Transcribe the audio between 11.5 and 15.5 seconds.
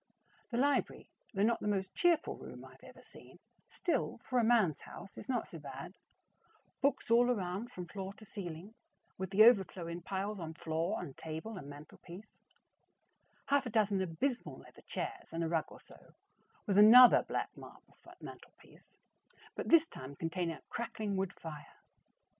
and mantelpiece; half a dozen abysmal leather chairs and a